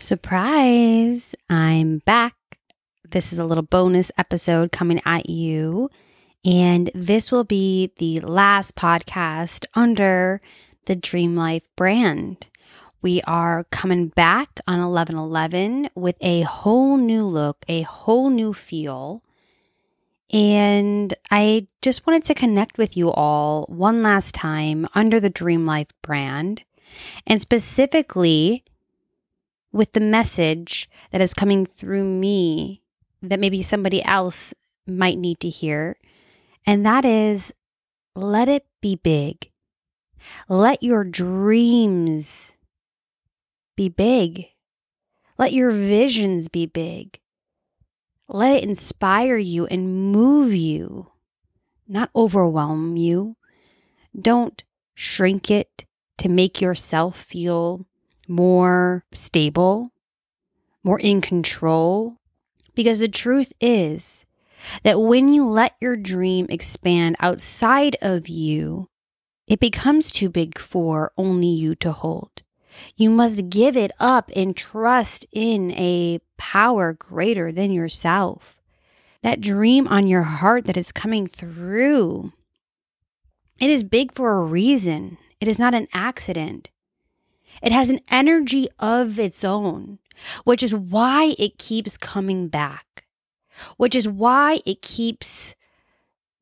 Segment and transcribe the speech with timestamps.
[0.00, 1.34] Surprise!
[1.50, 2.34] I'm back.
[3.10, 5.90] This is a little bonus episode coming at you.
[6.42, 10.40] And this will be the last podcast under
[10.86, 12.46] the Dream Life brand.
[13.02, 18.54] We are coming back on 11 11 with a whole new look, a whole new
[18.54, 19.22] feel.
[20.32, 25.66] And I just wanted to connect with you all one last time under the Dream
[25.66, 26.64] Life brand,
[27.26, 28.64] and specifically
[29.72, 32.82] with the message that is coming through me
[33.22, 34.54] that maybe somebody else
[34.86, 35.96] might need to hear.
[36.66, 37.52] And that is
[38.14, 39.50] let it be big.
[40.48, 42.52] Let your dreams
[43.76, 44.48] be big.
[45.38, 47.18] Let your visions be big.
[48.28, 51.10] Let it inspire you and move you,
[51.88, 53.36] not overwhelm you.
[54.18, 54.62] Don't
[54.94, 55.86] shrink it
[56.18, 57.86] to make yourself feel
[58.30, 59.92] more stable,
[60.82, 62.16] more in control.
[62.74, 64.24] Because the truth is
[64.84, 68.88] that when you let your dream expand outside of you,
[69.48, 72.42] it becomes too big for only you to hold.
[72.96, 78.60] You must give it up and trust in a power greater than yourself.
[79.22, 82.32] That dream on your heart that is coming through.
[83.58, 85.18] It is big for a reason.
[85.40, 86.70] It is not an accident.
[87.62, 89.98] It has an energy of its own,
[90.44, 93.04] which is why it keeps coming back,
[93.76, 95.54] which is why it keeps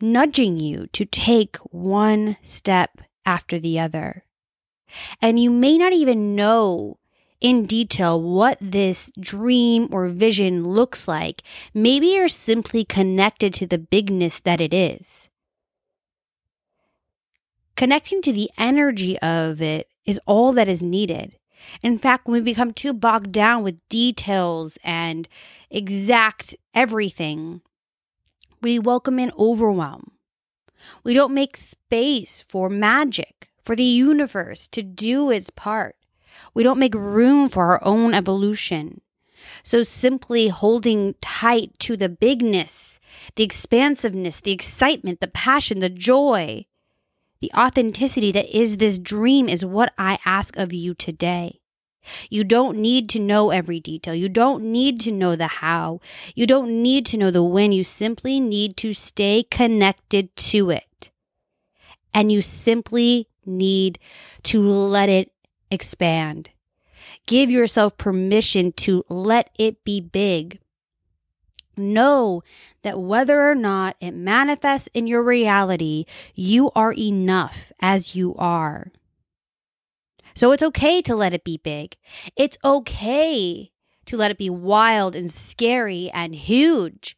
[0.00, 4.24] nudging you to take one step after the other.
[5.20, 6.98] And you may not even know
[7.40, 11.42] in detail what this dream or vision looks like.
[11.72, 15.28] Maybe you're simply connected to the bigness that it is.
[17.76, 21.38] Connecting to the energy of it is all that is needed.
[21.82, 25.28] In fact, when we become too bogged down with details and
[25.70, 27.62] exact everything,
[28.60, 30.12] we welcome in overwhelm.
[31.02, 35.96] We don't make space for magic, for the universe to do its part.
[36.52, 39.00] We don't make room for our own evolution.
[39.62, 42.98] So simply holding tight to the bigness,
[43.36, 46.66] the expansiveness, the excitement, the passion, the joy,
[47.40, 51.60] the authenticity that is this dream is what I ask of you today.
[52.30, 54.14] You don't need to know every detail.
[54.14, 56.00] You don't need to know the how.
[56.34, 57.72] You don't need to know the when.
[57.72, 61.10] You simply need to stay connected to it.
[62.12, 63.98] And you simply need
[64.44, 65.32] to let it
[65.70, 66.50] expand.
[67.26, 70.60] Give yourself permission to let it be big.
[71.76, 72.42] Know
[72.82, 76.04] that whether or not it manifests in your reality,
[76.34, 78.92] you are enough as you are.
[80.34, 81.96] So it's okay to let it be big.
[82.36, 83.70] It's okay
[84.06, 87.16] to let it be wild and scary and huge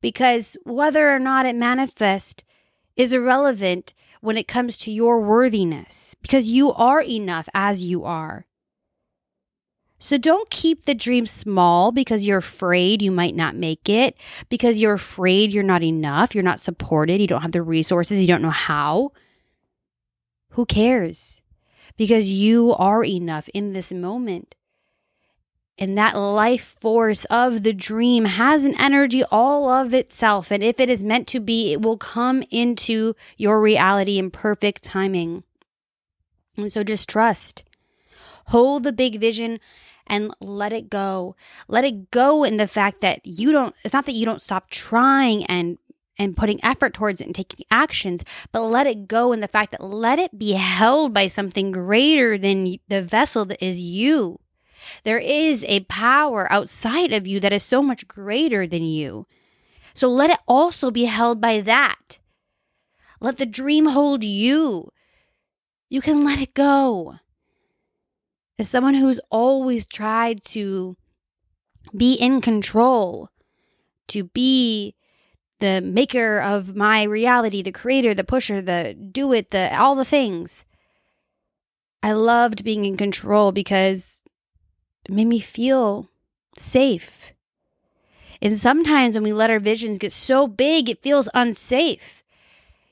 [0.00, 2.44] because whether or not it manifests
[2.96, 8.46] is irrelevant when it comes to your worthiness because you are enough as you are.
[10.02, 14.16] So don't keep the dream small because you're afraid you might not make it,
[14.48, 18.26] because you're afraid you're not enough, you're not supported, you don't have the resources, you
[18.26, 19.12] don't know how.
[20.50, 21.40] Who cares?
[21.96, 24.56] Because you are enough in this moment.
[25.78, 30.50] And that life force of the dream has an energy all of itself.
[30.50, 34.82] And if it is meant to be, it will come into your reality in perfect
[34.82, 35.44] timing.
[36.56, 37.62] And so just trust.
[38.46, 39.60] Hold the big vision
[40.06, 41.36] and let it go.
[41.68, 44.70] Let it go in the fact that you don't, it's not that you don't stop
[44.70, 45.78] trying and
[46.18, 49.72] and putting effort towards it and taking actions, but let it go in the fact
[49.72, 54.38] that let it be held by something greater than the vessel that is you.
[55.04, 59.26] There is a power outside of you that is so much greater than you.
[59.94, 62.20] So let it also be held by that.
[63.20, 64.92] Let the dream hold you.
[65.88, 67.16] You can let it go
[68.62, 70.96] as someone who's always tried to
[71.96, 73.28] be in control,
[74.06, 74.94] to be
[75.58, 80.04] the maker of my reality, the creator, the pusher, the do it, the all the
[80.04, 80.64] things.
[82.04, 84.20] I loved being in control because
[85.04, 86.08] it made me feel
[86.56, 87.32] safe.
[88.40, 92.22] And sometimes when we let our visions get so big, it feels unsafe.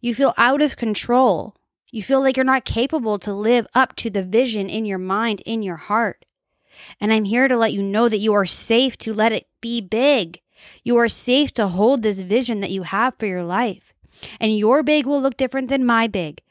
[0.00, 1.56] You feel out of control.
[1.90, 5.42] You feel like you're not capable to live up to the vision in your mind,
[5.46, 6.24] in your heart.
[7.00, 9.80] And I'm here to let you know that you are safe to let it be
[9.80, 10.42] big.
[10.84, 13.94] You are safe to hold this vision that you have for your life.
[14.40, 16.42] And your big will look different than my big.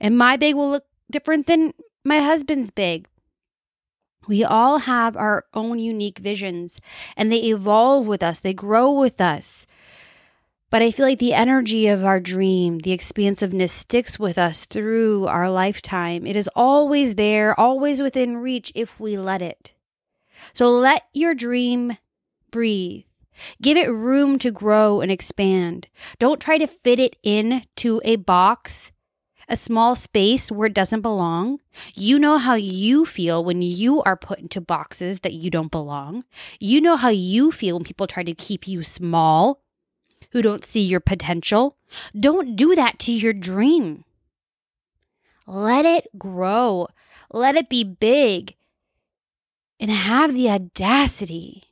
[0.00, 1.74] And my big will look different than
[2.04, 3.08] my husband's big.
[4.28, 6.80] We all have our own unique visions
[7.16, 9.66] and they evolve with us, they grow with us.
[10.70, 15.26] But I feel like the energy of our dream, the expansiveness sticks with us through
[15.26, 16.26] our lifetime.
[16.26, 19.72] It is always there, always within reach if we let it.
[20.52, 21.96] So let your dream
[22.50, 23.04] breathe.
[23.62, 25.88] Give it room to grow and expand.
[26.18, 28.90] Don't try to fit it into a box,
[29.48, 31.60] a small space where it doesn't belong.
[31.94, 36.24] You know how you feel when you are put into boxes that you don't belong.
[36.60, 39.62] You know how you feel when people try to keep you small,
[40.30, 41.76] who don't see your potential.
[42.18, 44.04] Don't do that to your dream.
[45.46, 46.88] Let it grow.
[47.32, 48.54] Let it be big.
[49.80, 51.64] And have the audacity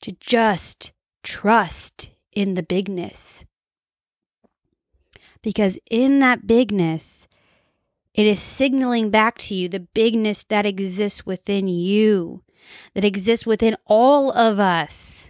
[0.00, 0.92] to just
[1.22, 3.44] trust in the bigness.
[5.42, 7.28] Because in that bigness,
[8.14, 12.42] it is signaling back to you the bigness that exists within you,
[12.94, 15.23] that exists within all of us.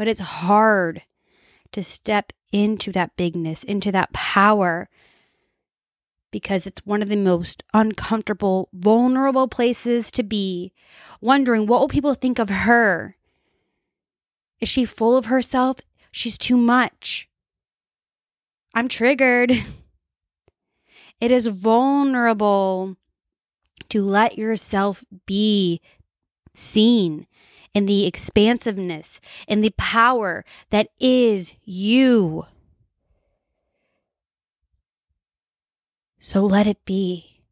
[0.00, 1.02] But it's hard
[1.72, 4.88] to step into that bigness, into that power,
[6.30, 10.72] because it's one of the most uncomfortable, vulnerable places to be,
[11.20, 13.18] wondering what will people think of her?
[14.58, 15.80] Is she full of herself?
[16.12, 17.28] She's too much.
[18.72, 19.52] I'm triggered.
[21.20, 22.96] It is vulnerable
[23.90, 25.82] to let yourself be
[26.54, 27.26] seen
[27.74, 32.46] in the expansiveness and the power that is you.
[36.18, 37.42] So let it be.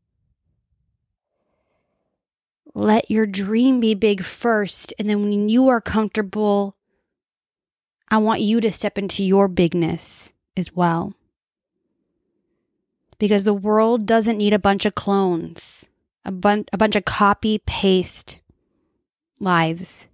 [2.75, 4.93] Let your dream be big first.
[4.99, 6.77] And then when you are comfortable,
[8.09, 11.15] I want you to step into your bigness as well.
[13.19, 15.87] Because the world doesn't need a bunch of clones,
[16.25, 18.41] a, bun- a bunch of copy paste
[19.41, 20.08] lives.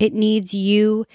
[0.00, 1.06] It needs you,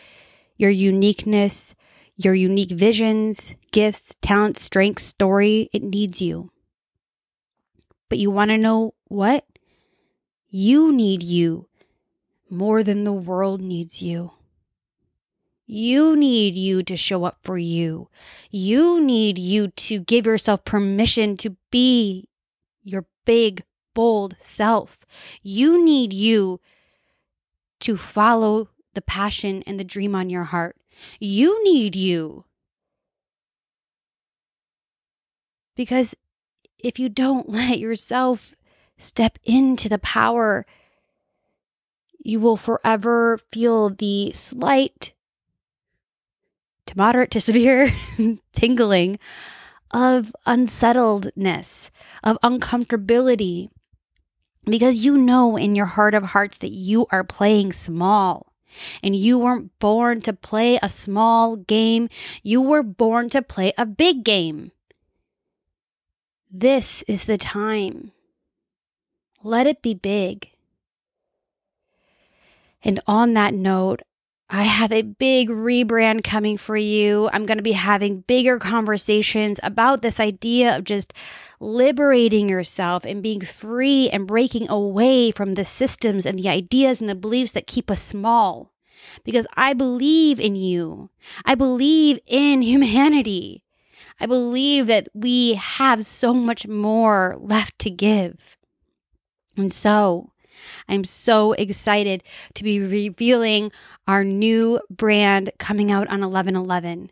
[0.57, 1.75] your uniqueness,
[2.17, 5.69] your unique visions, gifts, talents, strengths, story.
[5.73, 6.51] It needs you.
[8.09, 9.45] But you want to know what?
[10.49, 11.67] You need you
[12.49, 14.31] more than the world needs you.
[15.65, 18.09] You need you to show up for you.
[18.49, 22.27] You need you to give yourself permission to be
[22.83, 24.97] your big, bold self.
[25.43, 26.59] You need you
[27.81, 30.75] to follow the passion and the dream on your heart.
[31.19, 32.45] You need you.
[35.75, 36.15] Because
[36.77, 38.55] if you don't let yourself
[38.97, 40.65] step into the power,
[42.21, 45.13] you will forever feel the slight
[46.85, 47.93] to moderate to severe
[48.53, 49.19] tingling
[49.91, 51.89] of unsettledness,
[52.23, 53.69] of uncomfortability,
[54.71, 58.53] because you know in your heart of hearts that you are playing small.
[59.01, 62.07] And you weren't born to play a small game.
[62.43, 64.71] You were born to play a big game.
[66.51, 68.11] This is the time.
[69.43, 70.49] Let it be big.
[72.83, 74.01] And on that note,
[74.51, 77.29] I have a big rebrand coming for you.
[77.31, 81.13] I'm going to be having bigger conversations about this idea of just
[81.59, 87.07] liberating yourself and being free and breaking away from the systems and the ideas and
[87.07, 88.73] the beliefs that keep us small.
[89.23, 91.11] Because I believe in you,
[91.45, 93.63] I believe in humanity.
[94.19, 98.57] I believe that we have so much more left to give.
[99.55, 100.31] And so
[100.87, 102.23] I'm so excited
[102.55, 103.71] to be revealing
[104.07, 107.11] our new brand coming out on 11 11.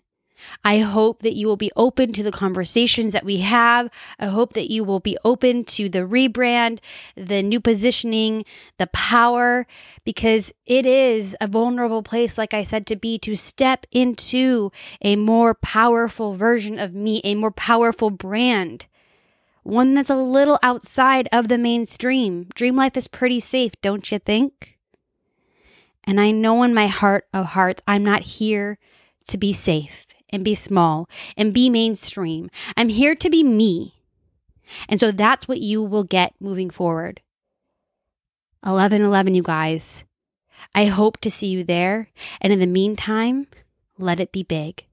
[0.63, 3.89] I hope that you will be open to the conversations that we have.
[4.19, 6.79] I hope that you will be open to the rebrand,
[7.15, 8.45] the new positioning,
[8.77, 9.65] the power,
[10.03, 15.15] because it is a vulnerable place, like I said, to be to step into a
[15.15, 18.87] more powerful version of me, a more powerful brand.
[19.67, 22.47] One that's a little outside of the mainstream.
[22.55, 24.77] Dream life is pretty safe, don't you think?
[26.05, 28.79] And I know in my heart of hearts, I'm not here
[29.27, 32.49] to be safe and be small and be mainstream.
[32.77, 33.95] I'm here to be me.
[34.87, 37.19] And so that's what you will get moving forward.
[38.65, 40.05] 11 11, you guys.
[40.73, 42.07] I hope to see you there.
[42.39, 43.47] And in the meantime,
[43.97, 44.85] let it be big.